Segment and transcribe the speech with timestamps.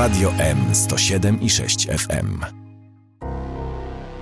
[0.00, 2.40] Radio M 107 i 6 FM.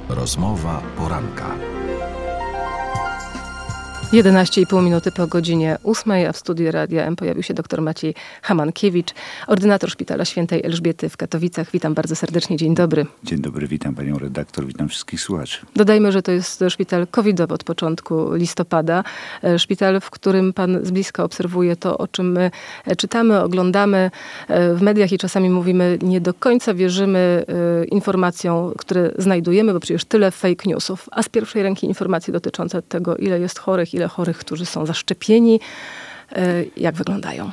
[0.08, 1.77] Rozmowa poranka.
[4.12, 9.14] 11,5 minuty po godzinie 8, a w studiu Radia M pojawił się dr Maciej Hamankiewicz,
[9.46, 11.70] ordynator Szpitala Świętej Elżbiety w Katowicach.
[11.70, 13.06] Witam bardzo serdecznie, dzień dobry.
[13.24, 15.58] Dzień dobry, witam panią redaktor, witam wszystkich słuchaczy.
[15.76, 19.04] Dodajmy, że to jest szpital covidowy od początku listopada.
[19.44, 22.50] E, szpital, w którym pan z bliska obserwuje to, o czym my
[22.86, 24.10] e, czytamy, oglądamy
[24.48, 27.44] e, w mediach i czasami mówimy, nie do końca wierzymy
[27.90, 31.08] informacjom, które znajdujemy, bo przecież tyle fake newsów.
[31.12, 35.60] A z pierwszej ręki informacje dotyczące tego, ile jest chorych, ile chorych, którzy są zaszczepieni.
[36.32, 37.52] E, jak wyglądają?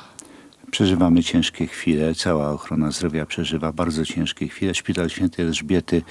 [0.71, 4.73] Przeżywamy ciężkie chwile, cała ochrona zdrowia przeżywa bardzo ciężkie chwile.
[4.73, 6.01] Szpital Świętej Elżbiety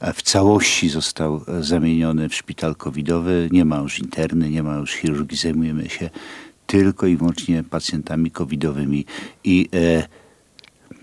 [0.00, 3.48] e, w całości został e, zamieniony w szpital covidowy.
[3.52, 6.10] Nie ma już interny, nie ma już chirurgii, zajmujemy się
[6.66, 9.04] tylko i wyłącznie pacjentami covidowymi.
[9.44, 9.68] I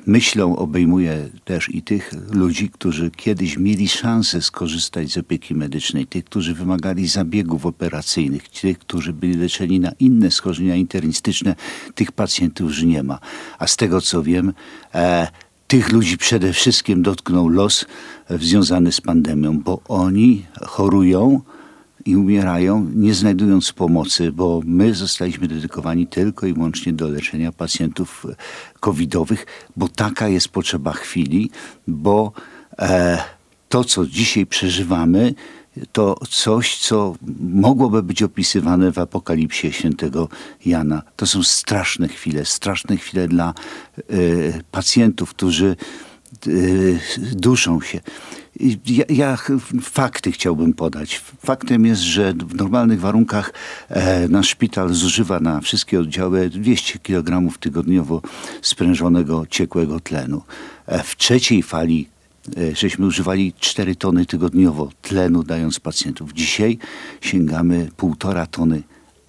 [0.05, 6.25] myślą obejmuje też i tych ludzi, którzy kiedyś mieli szansę skorzystać z opieki medycznej, tych,
[6.25, 11.55] którzy wymagali zabiegów operacyjnych, tych, którzy byli leczeni na inne schorzenia internistyczne,
[11.95, 13.19] tych pacjentów już nie ma.
[13.59, 14.53] A z tego co wiem,
[14.95, 15.27] e,
[15.67, 17.85] tych ludzi przede wszystkim dotknął los
[18.29, 21.41] związany z pandemią, bo oni chorują,
[22.05, 28.25] i umierają, nie znajdując pomocy, bo my zostaliśmy dedykowani tylko i wyłącznie do leczenia pacjentów
[28.29, 28.35] e,
[28.79, 29.45] covidowych,
[29.77, 31.49] bo taka jest potrzeba chwili,
[31.87, 32.31] bo
[32.79, 33.17] e,
[33.69, 35.33] to, co dzisiaj przeżywamy,
[35.91, 40.29] to coś, co mogłoby być opisywane w apokalipsie świętego
[40.65, 41.01] Jana.
[41.15, 43.53] To są straszne chwile, straszne chwile dla
[44.13, 45.75] y, pacjentów, którzy
[46.47, 46.99] y,
[47.31, 48.01] duszą się.
[48.59, 49.37] Ja, ja,
[49.81, 51.21] fakty chciałbym podać.
[51.45, 53.53] Faktem jest, że w normalnych warunkach
[53.89, 58.21] e, nasz szpital zużywa na wszystkie oddziały 200 kg tygodniowo
[58.61, 60.41] sprężonego ciekłego tlenu.
[60.85, 62.07] E, w trzeciej fali
[62.57, 66.33] e, żeśmy używali 4 tony tygodniowo tlenu dając pacjentów.
[66.33, 66.77] Dzisiaj
[67.21, 68.83] sięgamy półtora tony,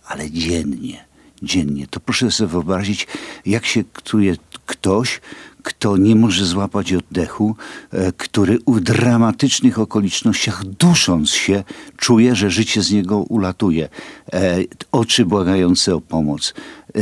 [0.07, 1.05] ale dziennie.
[1.43, 1.87] Dziennie.
[1.87, 3.07] To proszę sobie wyobrazić,
[3.47, 5.21] jak się czuje ktoś,
[5.63, 7.57] kto nie może złapać oddechu,
[7.91, 11.65] e, który w dramatycznych okolicznościach, dusząc się,
[11.97, 13.89] czuje, że życie z niego ulatuje.
[14.33, 14.59] E,
[14.93, 16.55] oczy błagające o pomoc.
[16.95, 17.01] E,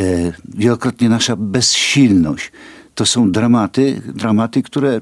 [0.48, 2.53] wielokrotnie nasza bezsilność.
[2.94, 5.00] To są dramaty, dramaty, które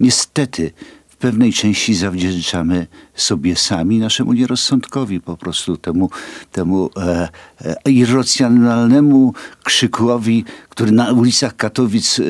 [0.00, 0.72] niestety
[1.20, 6.10] pewnej części zawdzięczamy sobie sami, naszemu nierozsądkowi, po prostu temu,
[6.52, 7.28] temu e,
[7.84, 12.22] e, irracjonalnemu krzykowi, który na ulicach Katowic e,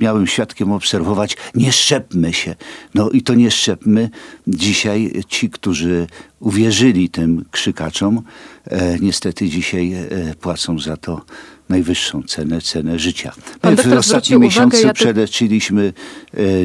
[0.00, 2.54] miałem świadkiem obserwować, nie szczepmy się.
[2.94, 4.10] No i to nie szczepmy.
[4.46, 6.06] Dzisiaj ci, którzy
[6.40, 8.22] uwierzyli tym krzykaczom,
[8.64, 11.22] e, niestety dzisiaj e, płacą za to
[11.68, 13.32] najwyższą cenę, cenę życia.
[13.60, 15.92] Pan w ostatnim miesiącu uwagę, ja przeleczyliśmy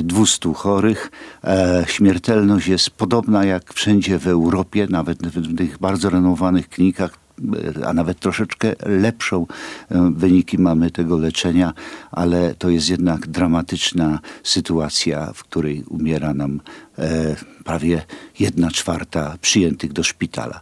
[0.03, 1.12] 200 e, chorych.
[1.44, 7.18] E, śmiertelność jest podobna jak wszędzie w Europie, nawet w tych bardzo renomowanych klinikach
[7.80, 9.47] e, a nawet troszeczkę lepszą
[10.12, 11.74] wyniki mamy tego leczenia,
[12.12, 16.62] ale to jest jednak dramatyczna sytuacja, w której umiera nam
[17.63, 18.02] prawie
[18.40, 20.62] jedna czwarta przyjętych do szpitala.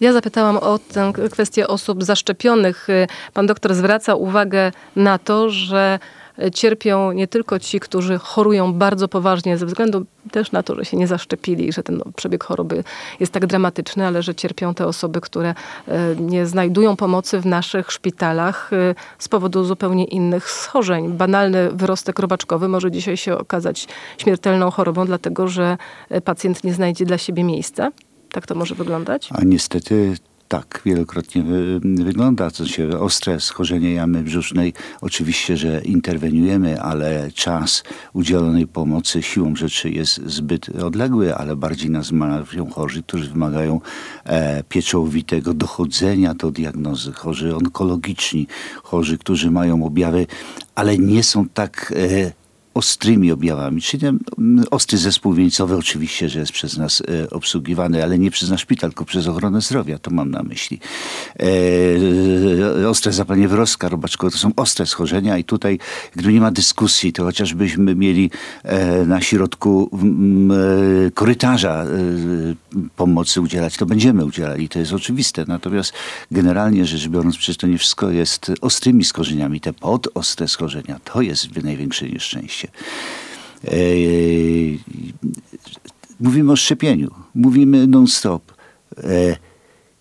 [0.00, 2.88] Ja zapytałam o tę kwestię osób zaszczepionych.
[3.34, 5.98] Pan doktor zwraca uwagę na to, że
[6.54, 10.96] cierpią nie tylko ci, którzy chorują bardzo poważnie ze względu też na to, że się
[10.96, 12.84] nie zaszczepili, że ten przebieg choroby
[13.20, 15.54] jest tak dramatyczny, ale że cierpią te osoby, które
[15.88, 21.12] e, nie znajdują pomocy w naszych szpitalach e, z powodu zupełnie innych schorzeń.
[21.12, 23.88] Banalny wyrostek robaczkowy może dzisiaj się okazać
[24.18, 25.76] śmiertelną chorobą, dlatego że
[26.24, 27.90] pacjent nie znajdzie dla siebie miejsca.
[28.32, 29.28] Tak to może wyglądać?
[29.32, 30.16] A niestety
[30.48, 31.44] tak wielokrotnie
[31.82, 32.50] wygląda.
[32.50, 34.72] To się ostre schorzenie jamy brzusznej.
[35.00, 42.12] Oczywiście, że interweniujemy, ale czas udzielonej pomocy siłą rzeczy jest zbyt odległy, ale bardziej nas
[42.12, 43.80] martwią chorzy, którzy wymagają
[44.24, 44.62] e,
[45.54, 47.12] dochodzenia do diagnozy.
[47.12, 48.46] Chorzy onkologiczni,
[48.82, 50.26] chorzy, którzy mają objawy,
[50.74, 52.32] ale nie są tak e,
[52.78, 58.02] ostrymi objawami, czyli ten mm, ostry zespół wieńcowy oczywiście, że jest przez nas e, obsługiwany,
[58.02, 60.80] ale nie przez nasz szpital, tylko przez ochronę zdrowia, to mam na myśli.
[62.82, 65.78] E, ostre zapalenie wyrostka robaczkowe to są ostre schorzenia i tutaj,
[66.12, 68.30] gdyby nie ma dyskusji, to chociażbyśmy mieli
[68.62, 69.90] e, na środku
[71.14, 71.84] korytarza
[72.96, 75.44] pomocy udzielać, to będziemy udzielali, to jest oczywiste.
[75.48, 75.92] Natomiast
[76.30, 79.60] generalnie rzecz biorąc, przecież to nie wszystko jest ostrymi schorzeniami.
[79.60, 82.67] Te podostre schorzenia, to jest największe nieszczęście.
[83.64, 83.70] E,
[86.20, 88.52] mówimy o szczepieniu, mówimy non-stop.
[88.98, 89.36] E,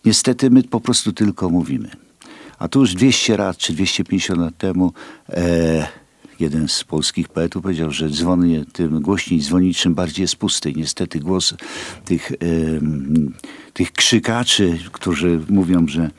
[0.05, 1.89] niestety my po prostu tylko mówimy.
[2.59, 4.93] A tu już 200 lat czy 250 lat temu
[5.29, 5.87] e,
[6.39, 10.73] jeden z polskich poetów powiedział, że dzwonię tym głośniej dzwonić, czym bardziej jest pusty.
[10.73, 11.53] Niestety głos
[12.05, 12.31] tych,
[13.73, 16.09] tych krzykaczy, którzy mówią, że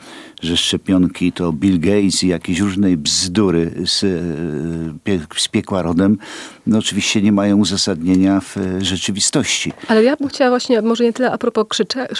[0.42, 6.18] że szczepionki to Bill Gates i jakieś różne bzdury z, e, z piekła rodem,
[6.66, 9.72] no oczywiście nie mają uzasadnienia w e, rzeczywistości.
[9.88, 11.66] Ale ja bym chciała właśnie, może nie tyle a propos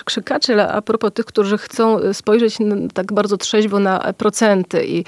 [0.04, 2.56] krzykaczy, ale a propos tych, którzy chcą spojrzeć
[2.94, 5.04] tak bardzo trzeźwo na procenty i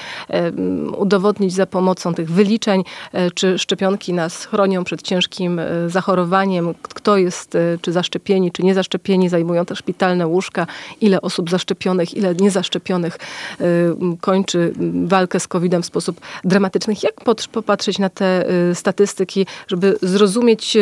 [0.99, 2.80] udowodnić za pomocą tych wyliczeń,
[3.13, 9.65] e, czy szczepionki nas chronią przed ciężkim zachorowaniem, kto jest czy zaszczepieni, czy niezaszczepieni, zajmują
[9.65, 10.67] te szpitalne łóżka,
[11.01, 13.19] ile osób zaszczepionych, ile niezaszczepionych
[14.21, 14.73] kończy
[15.05, 16.95] walkę z COVID-em w sposób dramatyczny.
[17.03, 17.15] Jak
[17.53, 18.45] popatrzeć na te
[18.75, 20.77] statystyki, żeby zrozumieć,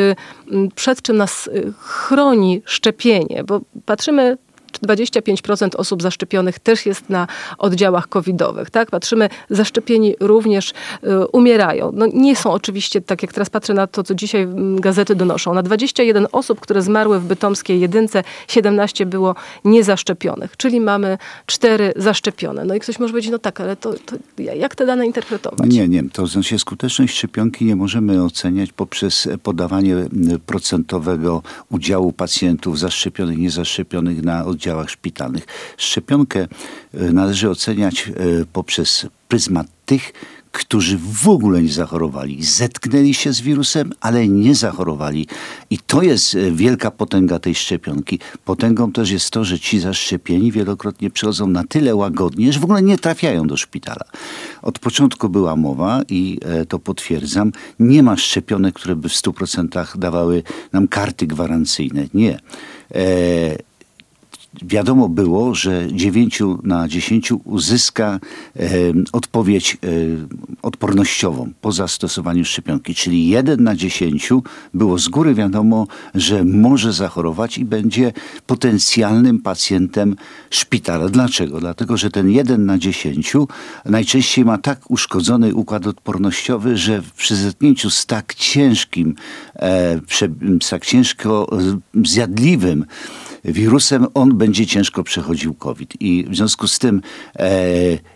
[0.74, 3.44] przed czym nas chroni szczepienie?
[3.44, 4.38] Bo patrzymy
[4.72, 7.26] 25% osób zaszczepionych też jest na
[7.58, 8.70] oddziałach covidowych.
[8.70, 8.90] Tak?
[8.90, 11.92] Patrzymy, zaszczepieni również y, umierają.
[11.94, 15.54] No, nie są oczywiście, tak jak teraz patrzę na to, co dzisiaj mm, gazety donoszą.
[15.54, 19.34] Na 21 osób, które zmarły w bytomskiej jedynce, 17 było
[19.64, 20.56] niezaszczepionych.
[20.56, 22.64] Czyli mamy 4 zaszczepione.
[22.64, 25.70] No i ktoś może powiedzieć, no tak, ale to, to jak te dane interpretować?
[25.70, 26.10] Nie, nie.
[26.10, 29.96] To znaczy skuteczność szczepionki nie możemy oceniać poprzez podawanie
[30.46, 35.46] procentowego udziału pacjentów zaszczepionych, niezaszczepionych na oddziałach oddziałach szpitalnych.
[35.76, 38.12] Szczepionkę e, należy oceniać e,
[38.52, 40.12] poprzez pryzmat tych,
[40.52, 42.44] którzy w ogóle nie zachorowali.
[42.44, 45.26] Zetknęli się z wirusem, ale nie zachorowali.
[45.70, 48.18] I to jest e, wielka potęga tej szczepionki.
[48.44, 52.82] Potęgą też jest to, że ci zaszczepieni wielokrotnie przychodzą na tyle łagodnie, że w ogóle
[52.82, 54.04] nie trafiają do szpitala.
[54.62, 60.42] Od początku była mowa i to potwierdzam, nie ma szczepionek, które by w 100% dawały
[60.72, 62.06] nam karty gwarancyjne.
[62.14, 62.40] Nie
[64.62, 68.20] wiadomo było, że 9 na 10 uzyska
[68.56, 68.68] e,
[69.12, 69.88] odpowiedź e,
[70.62, 74.28] odpornościową po zastosowaniu szczepionki, czyli 1 na 10
[74.74, 78.12] było z góry wiadomo, że może zachorować i będzie
[78.46, 80.16] potencjalnym pacjentem
[80.50, 81.08] szpitala.
[81.08, 81.60] Dlaczego?
[81.60, 83.32] Dlatego, że ten 1 na 10
[83.84, 89.14] najczęściej ma tak uszkodzony układ odpornościowy, że przy zetknięciu z tak ciężkim,
[89.56, 90.00] e,
[90.62, 91.58] z tak ciężko
[92.04, 92.84] zjadliwym
[93.44, 95.94] wirusem, on będzie ciężko przechodził COVID.
[96.00, 97.02] I w związku z tym
[97.36, 97.50] e,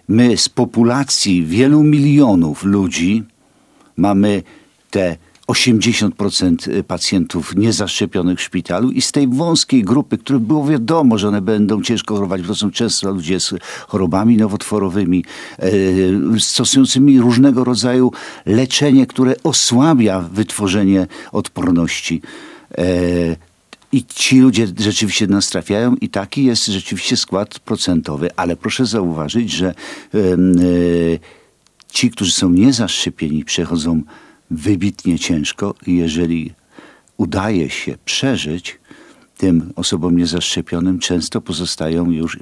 [0.08, 3.22] my z populacji wielu milionów ludzi
[3.96, 4.42] mamy
[4.90, 5.16] te
[5.48, 11.42] 80% pacjentów niezaszczepionych w szpitalu i z tej wąskiej grupy, których było wiadomo, że one
[11.42, 13.54] będą ciężko chorować, bo to są często ludzie z
[13.88, 15.24] chorobami nowotworowymi,
[15.58, 15.70] e,
[16.40, 18.12] stosującymi różnego rodzaju
[18.46, 22.22] leczenie, które osłabia wytworzenie odporności.
[23.92, 29.50] I ci ludzie rzeczywiście nas trafiają i taki jest rzeczywiście skład procentowy, ale proszę zauważyć,
[29.50, 29.74] że
[30.12, 31.18] yy,
[31.88, 34.02] ci, którzy są niezaszczepieni, przechodzą
[34.50, 35.74] wybitnie ciężko.
[35.86, 36.52] I jeżeli
[37.16, 38.78] udaje się przeżyć,
[39.42, 42.38] tym osobom niezaszczepionym często pozostają już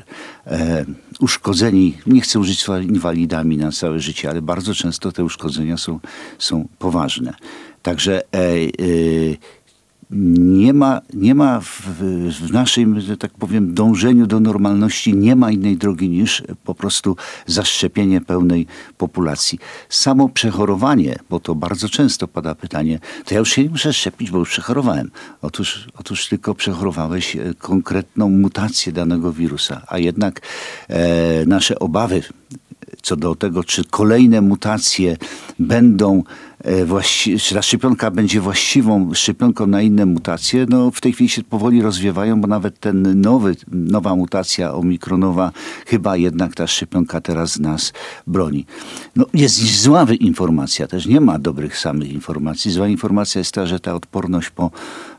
[0.47, 0.85] e,
[1.21, 6.01] uszkodzeni, nie chcę użyć słowa inwalidami na całe życie, ale bardzo często te uszkodzenia są,
[6.39, 7.35] są poważne.
[7.83, 8.67] Także e, e,
[10.13, 11.83] nie ma, nie ma w,
[12.41, 17.17] w naszym, że tak powiem, dążeniu do normalności, nie ma innej drogi niż po prostu
[17.47, 18.67] zaszczepienie pełnej
[18.99, 19.59] populacji.
[19.89, 24.31] Samo przechorowanie, bo to bardzo często pada pytanie, to ja już się nie muszę szczepić,
[24.31, 25.11] bo już przechorowałem.
[25.43, 30.41] Otóż, otóż tylko przechorowałeś e, konkretną mutację danego wirusa, a jednak
[30.89, 32.23] e, nasze obawy
[33.03, 35.17] co do tego, czy kolejne mutacje
[35.59, 36.23] będą
[36.65, 41.43] E, czy ta szczepionka będzie właściwą szczepionką na inne mutacje, no w tej chwili się
[41.43, 45.53] powoli rozwiewają, bo nawet ten nowy, nowa mutacja omikronowa,
[45.87, 47.93] chyba jednak ta szczepionka teraz nas
[48.27, 48.67] broni.
[49.17, 52.71] No jest zła informacja, też nie ma dobrych samych informacji.
[52.71, 54.71] Zła informacja jest ta, że ta odporność po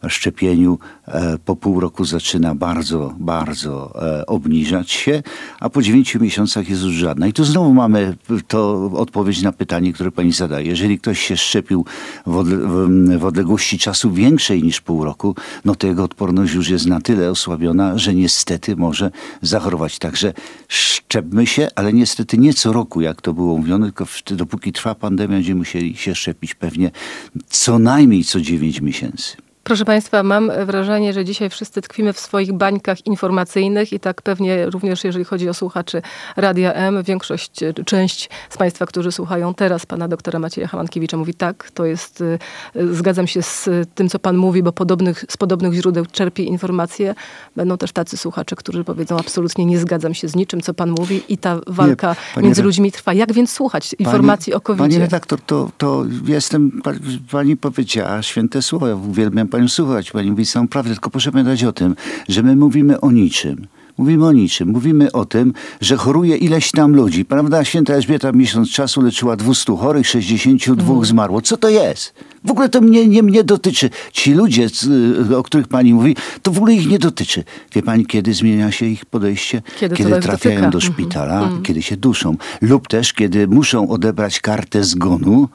[0.07, 5.23] szczepieniu e, po pół roku zaczyna bardzo, bardzo e, obniżać się,
[5.59, 7.27] a po dziewięciu miesiącach jest już żadna.
[7.27, 8.15] I tu znowu mamy
[8.47, 10.67] to odpowiedź na pytanie, które pani zadaje.
[10.67, 11.85] Jeżeli ktoś się szczepił
[12.25, 12.43] w,
[13.19, 15.35] w odległości czasu większej niż pół roku,
[15.65, 19.11] no to jego odporność już jest na tyle osłabiona, że niestety może
[19.41, 19.99] zachorować.
[19.99, 20.33] Także
[20.67, 25.35] szczepmy się, ale niestety nie co roku, jak to było mówione, tylko dopóki trwa pandemia,
[25.35, 26.91] będziemy musieli się szczepić pewnie
[27.47, 29.50] co najmniej co 9 miesięcy.
[29.63, 34.69] Proszę Państwa, mam wrażenie, że dzisiaj wszyscy tkwimy w swoich bańkach informacyjnych i tak pewnie
[34.69, 36.01] również jeżeli chodzi o słuchaczy
[36.35, 41.71] Radia M, większość, część z Państwa, którzy słuchają teraz pana doktora Macieja Hamankiewicza mówi tak,
[41.73, 42.39] to jest, y,
[42.93, 47.15] zgadzam się z tym, co pan mówi, bo podobnych, z podobnych źródeł czerpie informacje.
[47.55, 51.23] Będą też tacy słuchacze, którzy powiedzą absolutnie nie zgadzam się z niczym, co pan mówi
[51.29, 53.13] i ta walka nie, między ludźmi trwa.
[53.13, 56.81] Jak więc słuchać informacji pani, o covid Pani redaktor, to, to jestem,
[57.31, 61.73] pani powiedziała święte słowa, uwielbiam panią słuchać, pani mówi samą prawdę, tylko proszę pamiętać o
[61.73, 61.95] tym,
[62.29, 63.67] że my mówimy o niczym.
[63.97, 64.69] Mówimy o niczym.
[64.69, 67.25] Mówimy o tym, że choruje ileś tam ludzi.
[67.25, 67.63] Prawda?
[67.63, 71.05] Święta Elżbieta miesiąc czasu leczyła 200 chorych, 62 mm.
[71.05, 71.41] zmarło.
[71.41, 72.13] Co to jest?
[72.45, 73.89] W ogóle to mnie nie mnie dotyczy.
[74.11, 74.67] Ci ludzie,
[75.37, 77.43] o których pani mówi, to w ogóle ich nie dotyczy.
[77.75, 79.61] Wie pani, kiedy zmienia się ich podejście?
[79.79, 80.71] Kiedy, kiedy trafiają dotyka.
[80.71, 80.93] do mhm.
[80.93, 81.61] szpitala, mm.
[81.61, 82.37] kiedy się duszą.
[82.61, 85.49] Lub też, kiedy muszą odebrać kartę zgonu,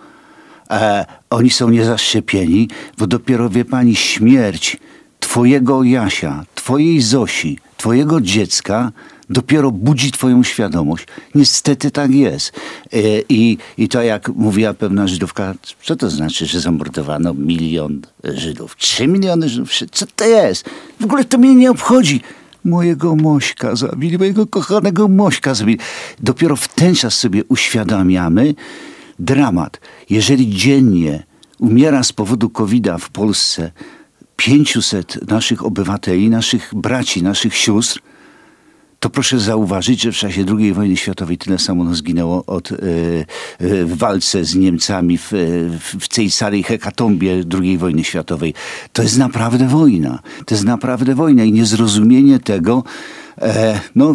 [0.71, 2.69] e, oni są niezaszczepieni,
[2.99, 4.77] bo dopiero, wie pani, śmierć
[5.21, 8.93] twojego Jasia, twojej Zosi, twojego dziecka
[9.31, 11.07] dopiero budzi twoją świadomość.
[11.35, 12.53] Niestety tak jest.
[12.93, 18.77] E, I, I to jak mówiła pewna Żydówka, co to znaczy, że zamordowano milion Żydów?
[18.77, 19.71] Trzy miliony Żydów?
[19.93, 20.71] Co to jest?
[21.01, 22.21] W ogóle to mnie nie obchodzi
[22.65, 25.79] mojego Mośka zabili, mojego kochanego Mośka zabili.
[26.21, 28.55] Dopiero w ten czas sobie uświadamiamy
[29.19, 29.81] dramat.
[30.11, 31.23] Jeżeli dziennie
[31.59, 33.73] umiera z powodu covid w Polsce
[34.37, 38.01] 500 naszych obywateli, naszych braci, naszych sióstr,
[39.01, 43.85] to proszę zauważyć, że w czasie II wojny światowej tyle samo zginęło od, e, e,
[43.85, 45.29] w walce z Niemcami w,
[45.81, 48.55] w, w tej samej hekatombie II wojny światowej.
[48.93, 50.19] To jest naprawdę wojna.
[50.47, 52.85] To jest naprawdę wojna i niezrozumienie tego
[53.39, 54.15] e, no,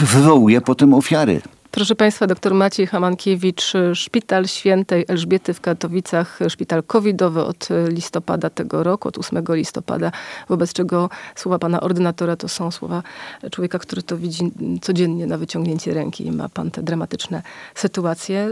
[0.00, 1.40] wywołuje potem ofiary.
[1.78, 8.82] Proszę Państwa, dr Maciej Hamankiewicz, Szpital Świętej Elżbiety w Katowicach, szpital covidowy od listopada tego
[8.82, 10.12] roku, od 8 listopada,
[10.48, 13.02] wobec czego słowa pana ordynatora to są słowa
[13.50, 17.42] człowieka, który to widzi codziennie na wyciągnięcie ręki i ma pan te dramatyczne
[17.74, 18.48] sytuacje.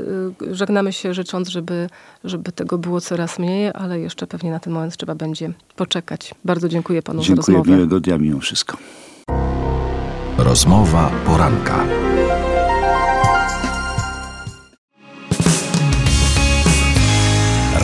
[0.50, 1.88] Żegnamy się życząc, żeby,
[2.24, 6.34] żeby tego było coraz mniej, ale jeszcze pewnie na ten moment trzeba będzie poczekać.
[6.44, 7.76] Bardzo dziękuję panu dziękuję, za rozmowę.
[7.76, 8.76] Miłego dnia mimo wszystko.
[10.38, 11.86] Rozmowa poranka.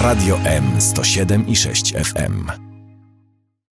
[0.02, 2.71] Radio M 107 i 6 FM.